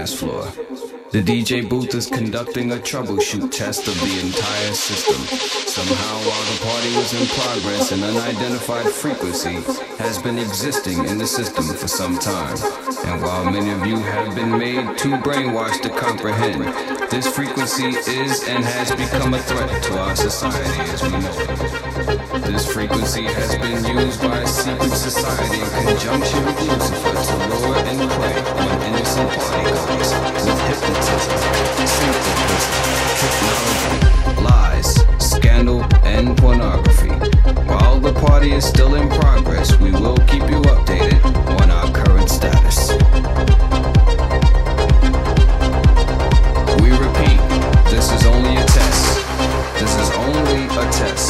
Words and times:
dance 0.00 0.18
floor. 0.18 0.44
The 1.10 1.20
DJ 1.20 1.68
booth 1.68 1.94
is 1.94 2.06
conducting 2.06 2.72
a 2.72 2.76
troubleshoot 2.76 3.50
test 3.50 3.86
of 3.86 3.94
the 4.00 4.20
entire 4.24 4.72
system. 4.72 5.20
Somehow, 5.68 6.14
while 6.24 6.44
the 6.50 6.58
party 6.64 6.90
was 6.96 7.12
in 7.12 7.26
progress, 7.36 7.92
an 7.92 8.02
unidentified 8.02 8.86
frequency 8.86 9.56
has 9.98 10.16
been 10.22 10.38
existing 10.38 11.04
in 11.04 11.18
the 11.18 11.26
system 11.26 11.64
for 11.64 11.86
some 11.86 12.18
time. 12.18 12.56
And 13.04 13.20
while 13.20 13.44
many 13.44 13.72
of 13.72 13.84
you 13.84 13.96
have 13.96 14.34
been 14.34 14.56
made 14.56 14.96
too 14.96 15.16
brainwashed 15.20 15.82
to 15.82 15.90
comprehend, 15.90 16.64
this 17.10 17.26
frequency 17.26 17.88
is 17.88 18.48
and 18.48 18.64
has 18.64 18.90
become 18.92 19.34
a 19.34 19.42
threat 19.42 19.82
to 19.82 19.98
our 19.98 20.16
society 20.16 20.80
as 20.92 21.02
we 21.02 21.10
know 21.10 21.18
it. 21.20 22.42
This 22.46 22.72
frequency 22.72 23.24
has 23.24 23.54
been 23.58 23.84
used 23.98 24.22
by 24.22 24.38
a 24.38 24.46
secret 24.46 24.92
society 24.92 25.60
in 25.60 25.88
conjunction 25.88 26.46
with 26.46 26.60
Lucifer 26.62 27.12
to 27.12 27.36
lure 27.48 27.76
and 27.76 28.10
prey 28.12 28.49
on 28.90 28.96
innocent 28.96 29.30
partygoers 29.30 30.10
with 30.44 30.60
hypnotism, 30.66 31.38
syncretism, 31.86 32.74
hypnology, 33.20 34.42
lies, 34.42 34.90
scandal, 35.18 35.82
and 36.04 36.36
pornography. 36.36 37.10
While 37.66 38.00
the 38.00 38.12
party 38.12 38.52
is 38.52 38.64
still 38.64 38.94
in 38.94 39.08
progress, 39.08 39.78
we 39.78 39.90
will 39.92 40.16
keep 40.26 40.42
you 40.42 40.60
updated 40.62 41.22
on 41.60 41.70
our 41.70 41.90
current 41.92 42.28
status. 42.28 42.90
We 46.82 46.90
repeat, 46.90 47.40
this 47.90 48.12
is 48.12 48.26
only 48.26 48.56
a 48.56 48.64
test. 48.64 49.24
This 49.78 49.94
is 50.02 50.10
only 50.16 50.64
a 50.64 50.90
test. 50.90 51.29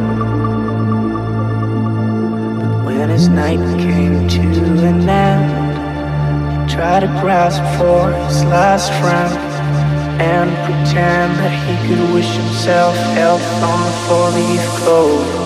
His 3.11 3.27
night 3.27 3.59
came 3.77 4.25
to 4.25 4.41
an 4.87 5.09
end, 5.09 6.69
tried 6.71 7.01
to 7.01 7.07
grasp 7.19 7.61
for 7.77 8.13
his 8.25 8.45
last 8.45 8.89
friend 9.01 9.37
and 10.21 10.49
pretend 10.65 11.33
that 11.39 11.53
he 11.67 11.75
could 11.87 12.13
wish 12.13 12.33
himself 12.33 12.95
health 13.17 13.43
on 13.61 13.79
a 13.85 13.93
four-leaf 14.07 14.65
clover. 14.79 15.40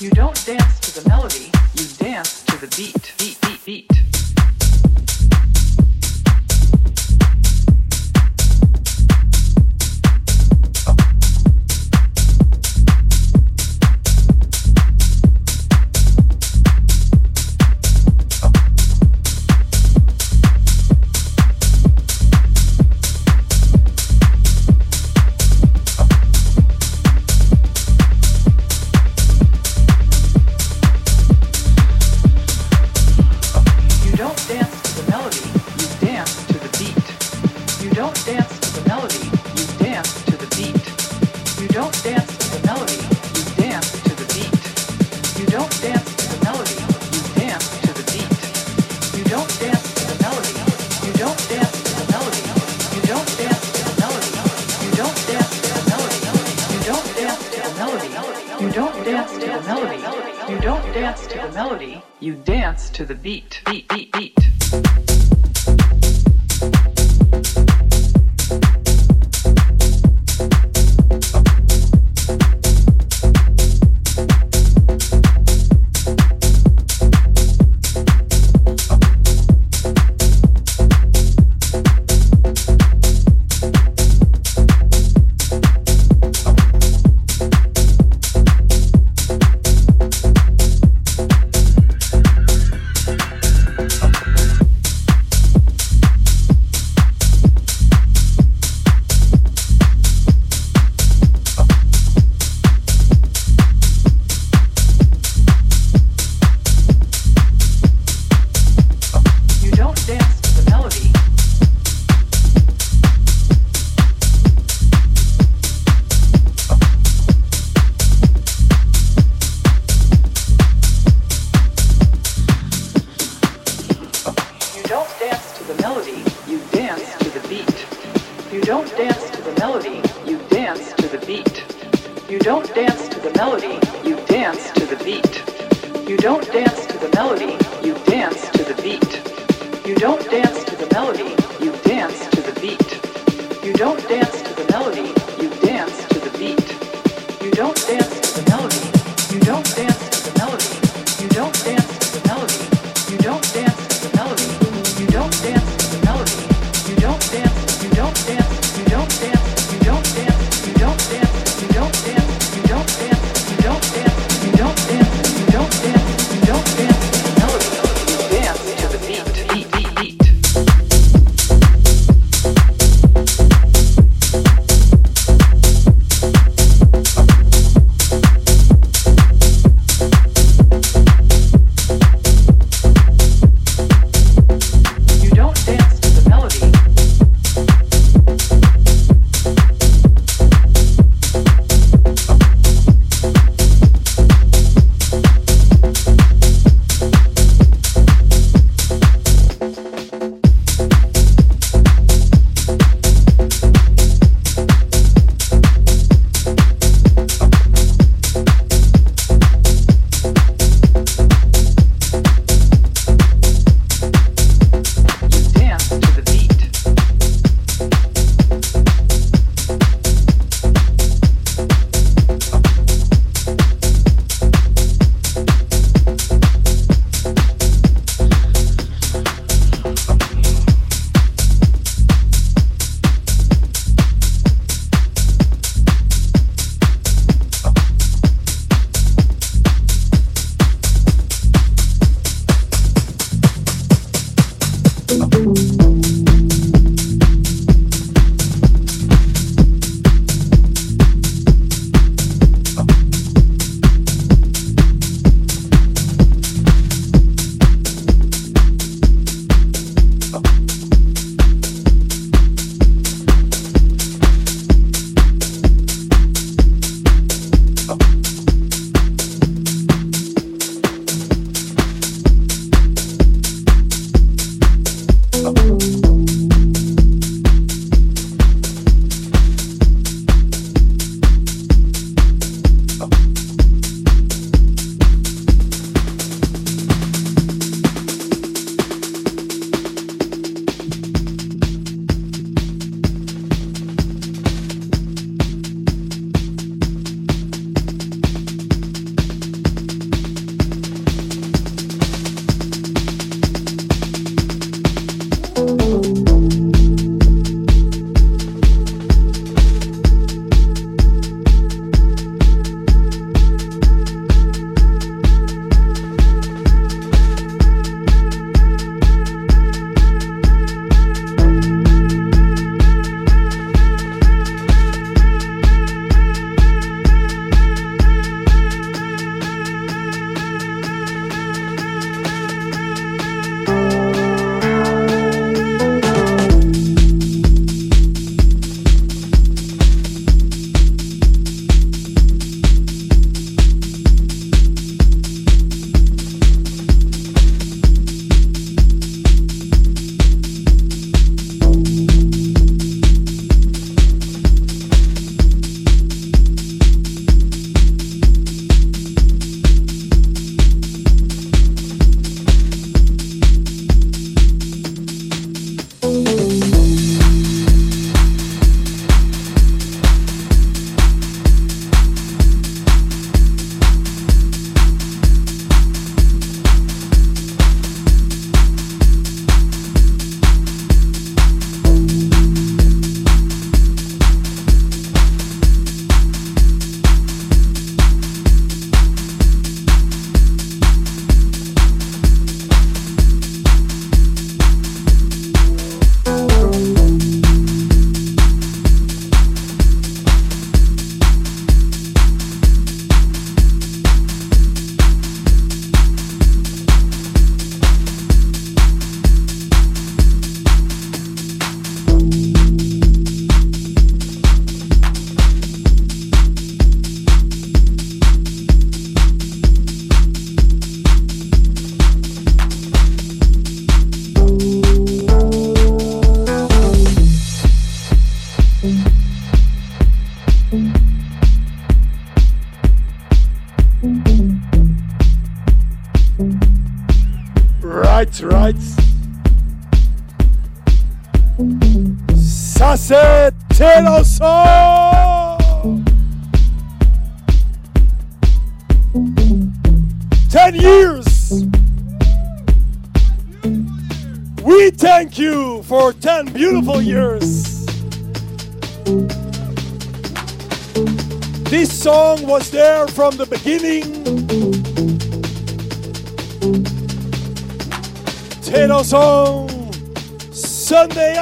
You 0.00 0.08
don't 0.08 0.46
dance 0.46 0.80
to 0.80 0.98
the 0.98 1.06
melody, 1.10 1.52
you 1.74 1.86
dance 1.98 2.42
to 2.44 2.56
the 2.56 2.74
beat, 2.74 3.12
beat, 3.18 3.38
beat, 3.42 3.64
beat. 3.66 4.19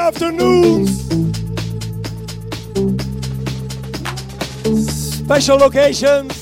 afternoons. 0.09 0.91
Special 5.19 5.59
locations. 5.59 6.33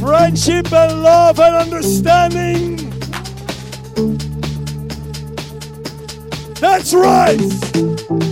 Friendship 0.00 0.72
and 0.72 1.02
love 1.02 1.38
and 1.38 1.54
understanding. 1.56 2.76
That's 6.60 6.94
right. 6.94 8.29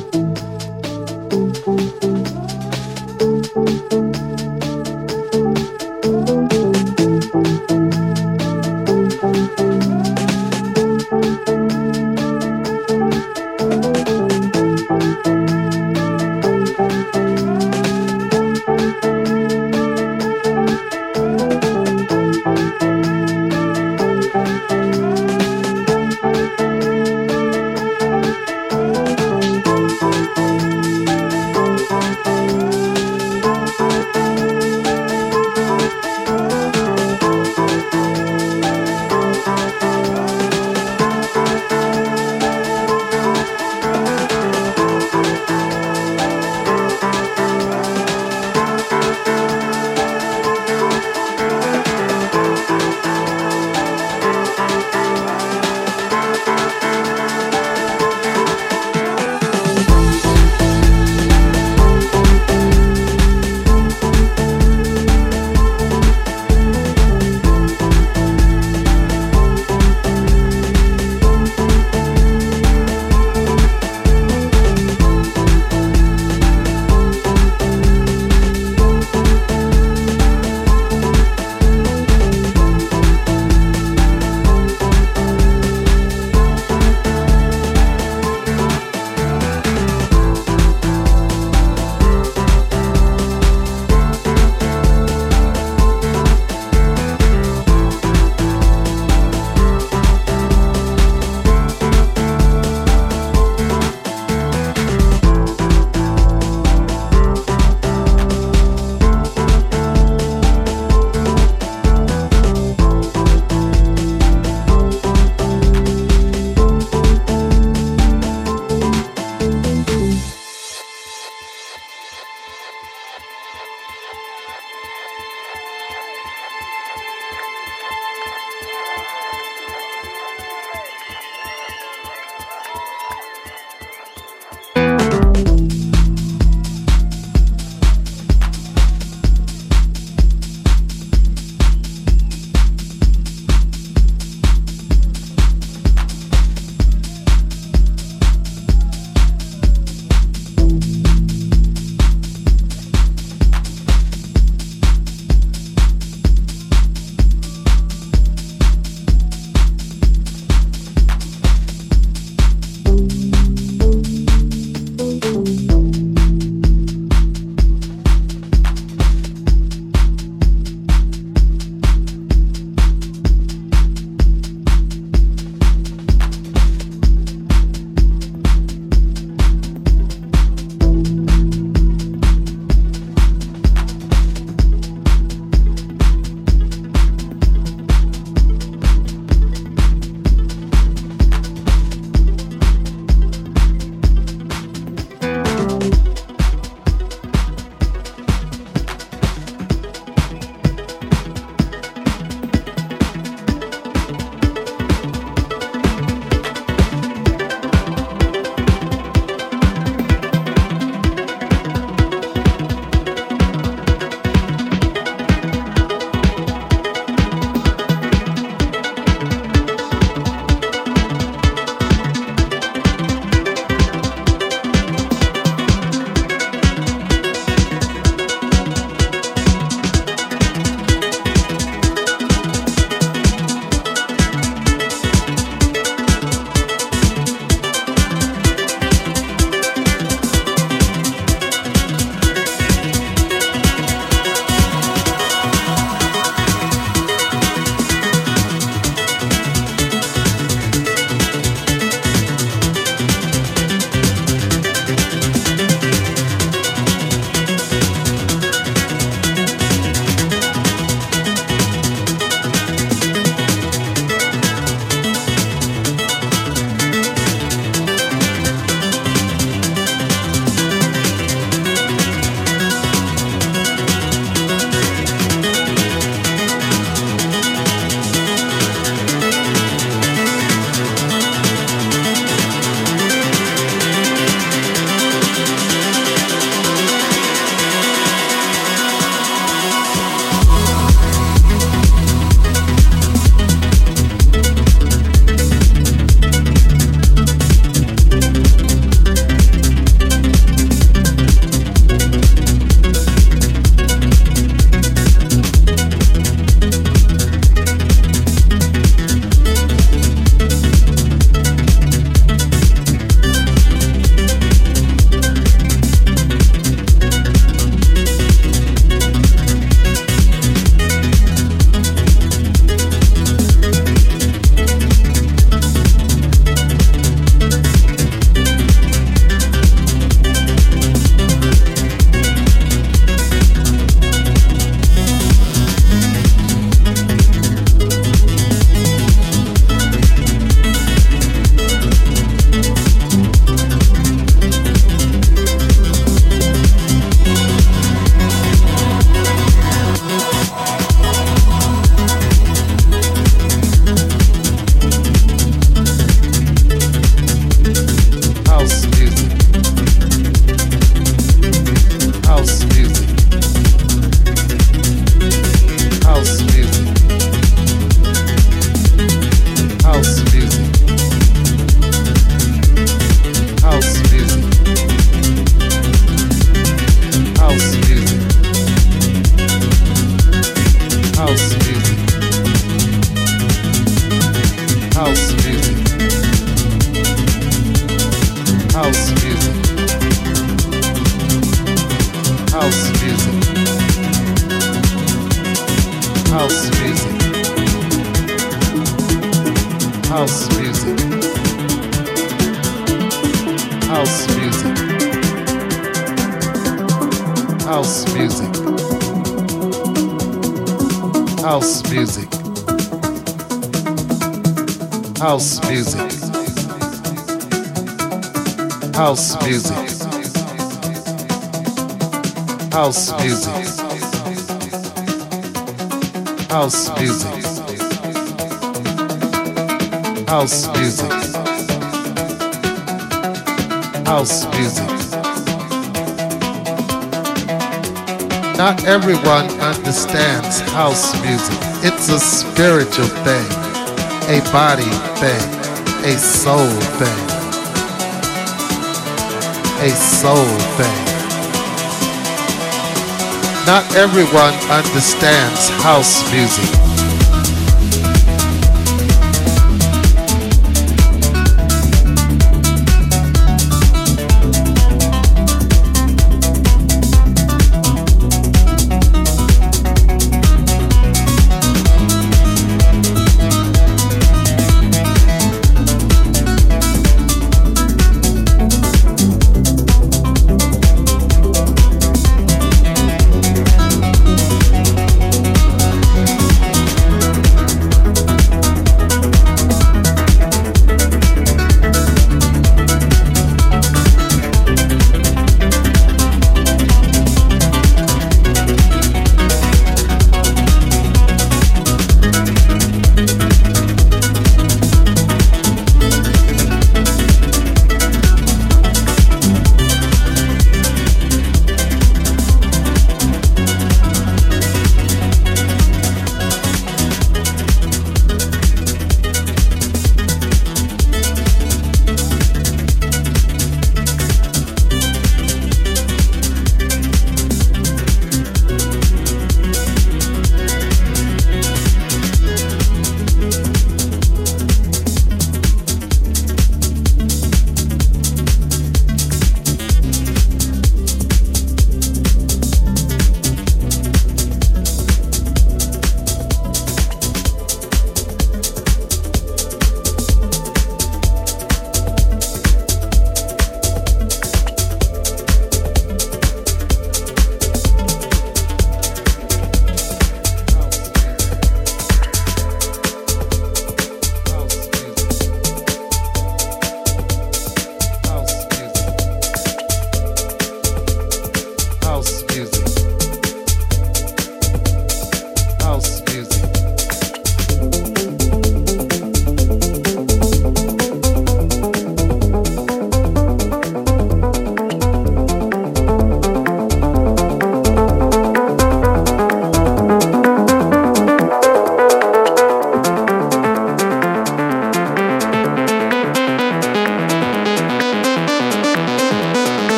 Not 453.69 453.95
everyone 453.97 454.55
understands 454.71 455.69
house 455.69 456.23
music. 456.33 457.18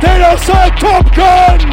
den 0.00 0.20
er 0.20 0.36
seit 0.36 0.76
Top 0.78 1.14
Gun! 1.14 1.67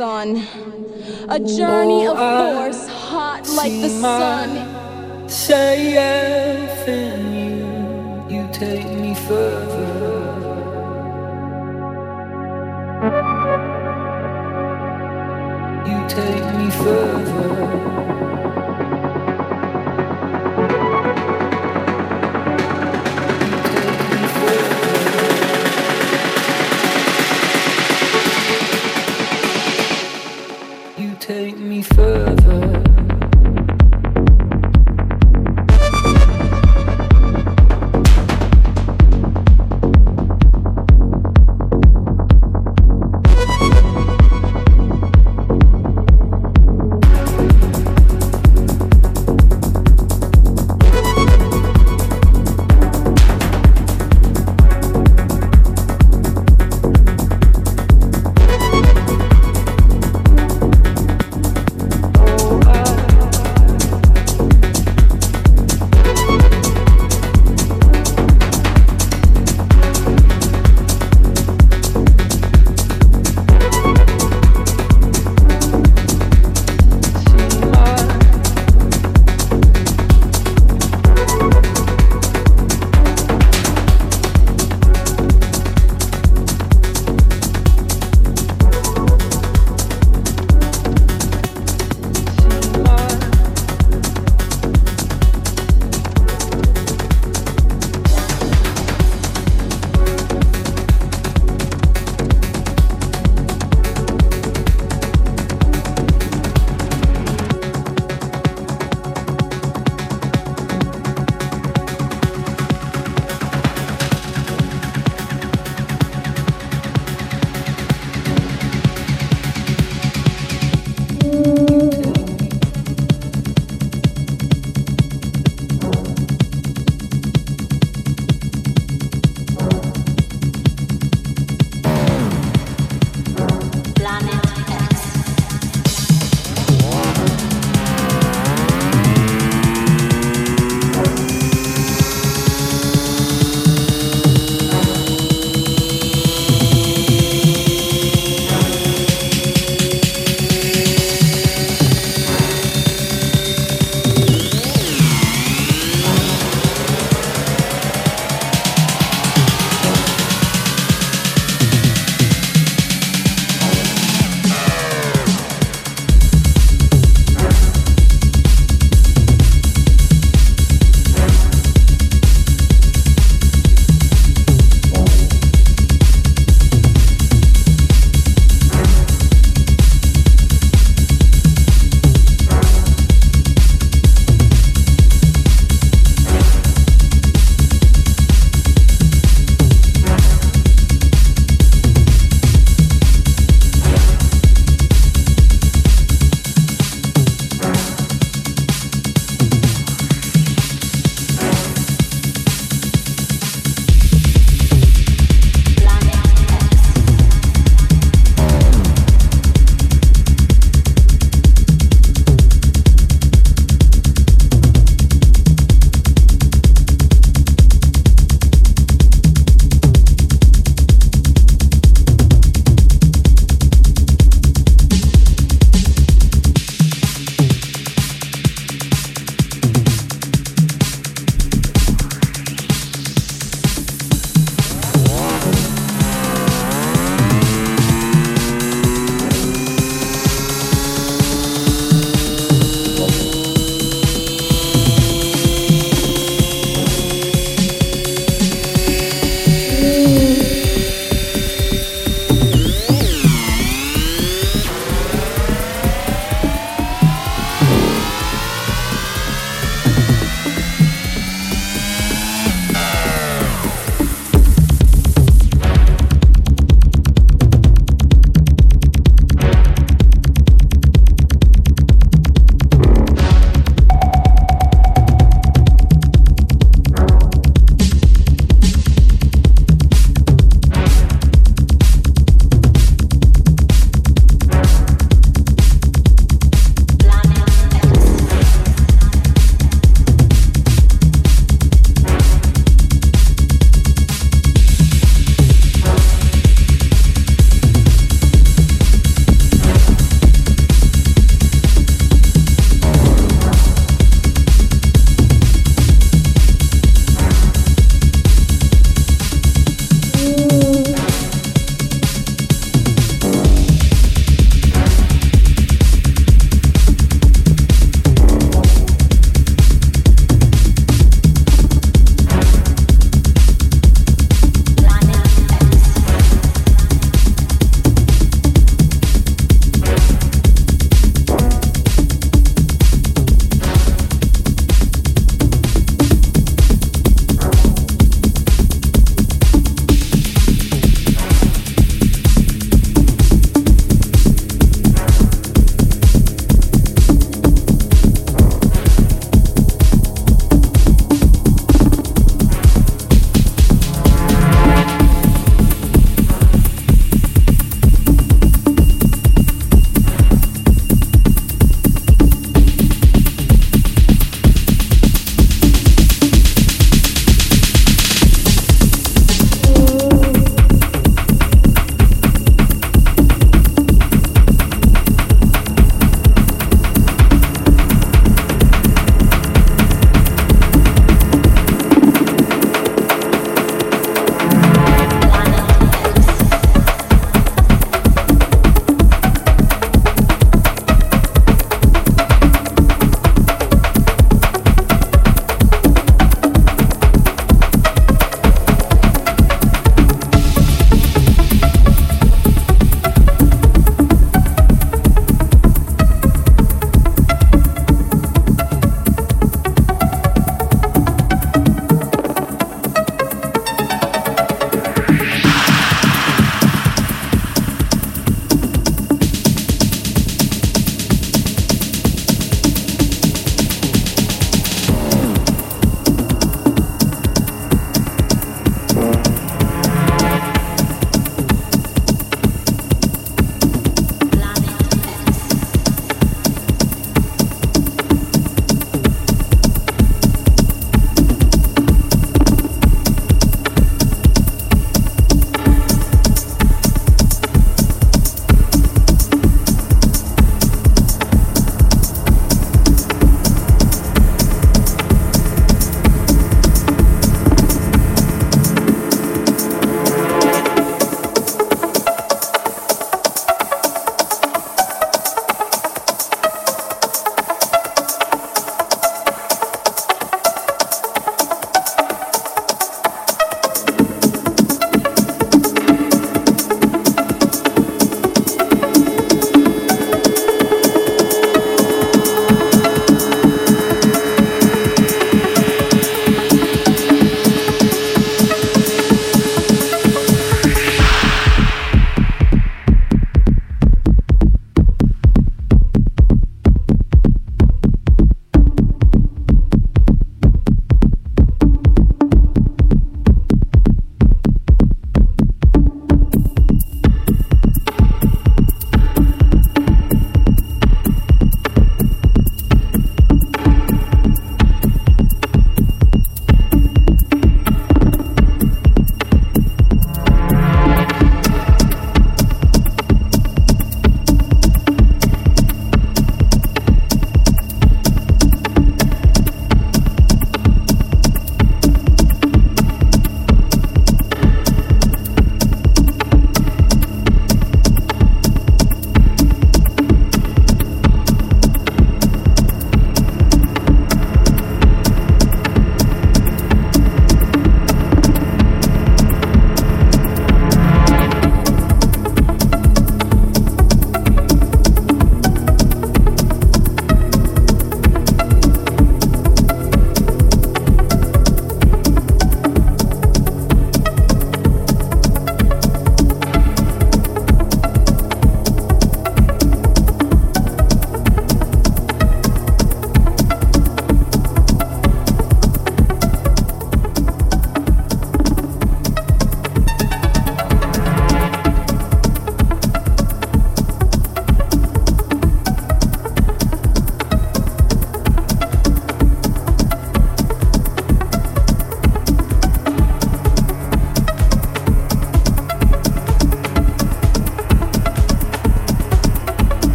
On. 0.00 0.46
A 1.28 1.38
journey 1.38 2.06
of 2.06 2.16
force, 2.16 2.88
hot 2.88 3.48
like 3.56 3.72
the 3.72 3.88
sun. 3.88 4.35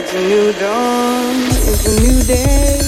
It's 0.00 0.14
a 0.14 0.26
new 0.26 0.52
dawn, 0.54 1.36
it's 1.48 1.86
a 1.86 2.00
new 2.00 2.22
day. 2.22 2.78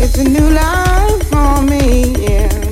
It's 0.00 0.18
a 0.18 0.24
new 0.24 0.50
life 0.50 1.28
for 1.28 1.60
me, 1.62 2.14
yeah. 2.22 2.67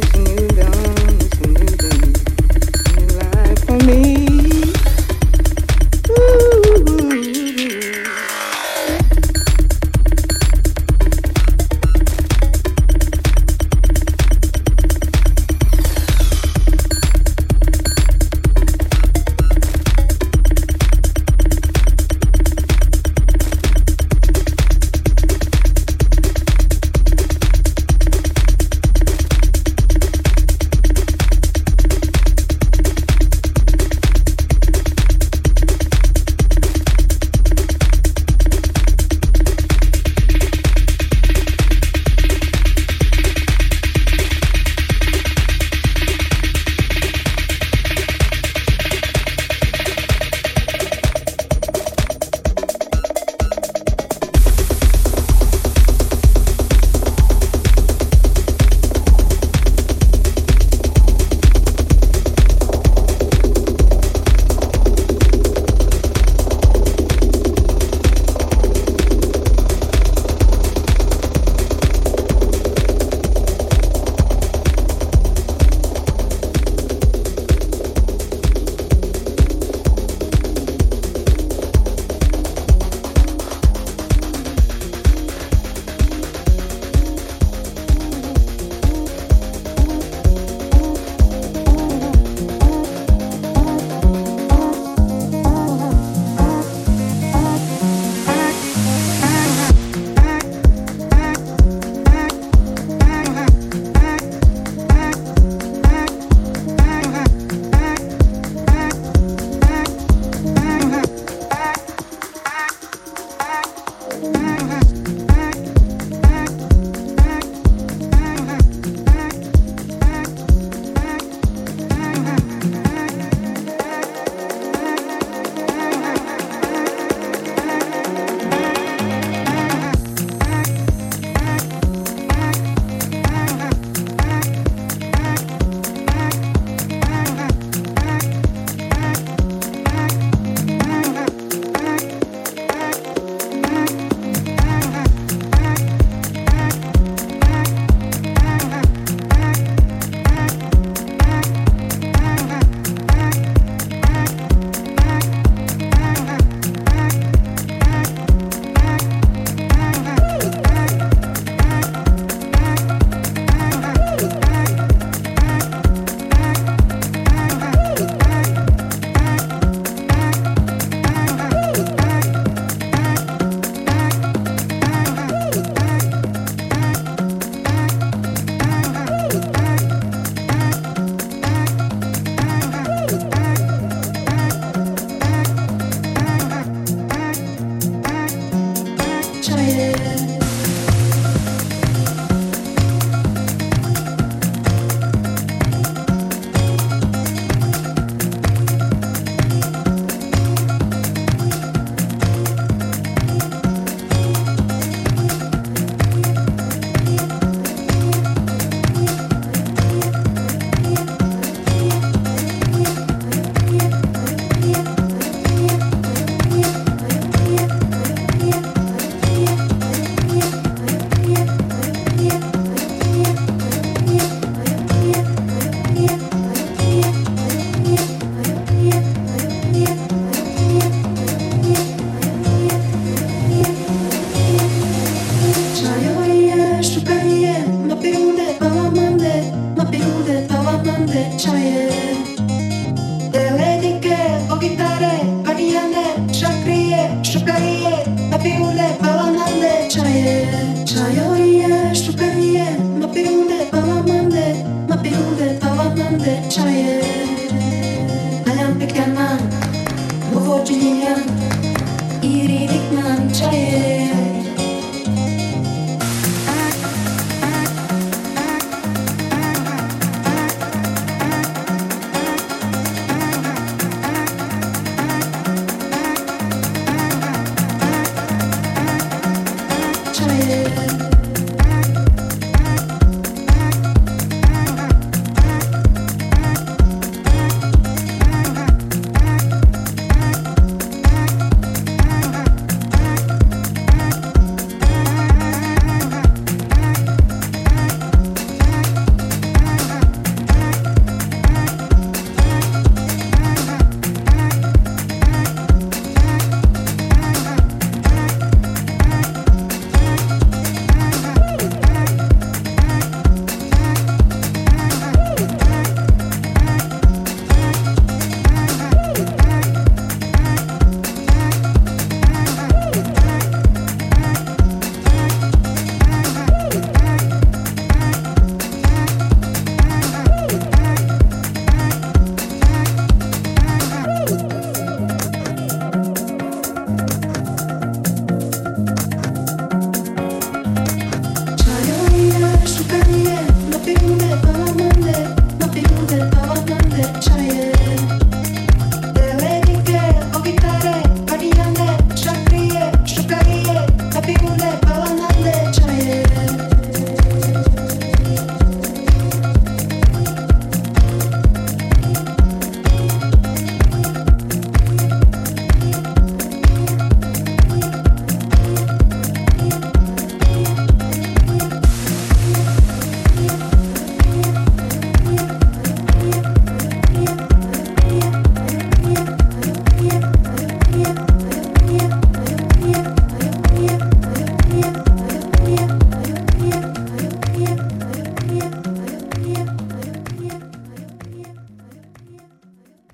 fire. 189.66 190.35